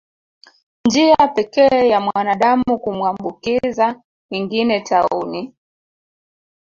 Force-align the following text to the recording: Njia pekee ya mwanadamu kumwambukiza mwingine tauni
Njia 0.85 1.27
pekee 1.35 1.87
ya 1.87 1.99
mwanadamu 1.99 2.79
kumwambukiza 2.79 4.01
mwingine 4.31 4.81
tauni 4.81 5.55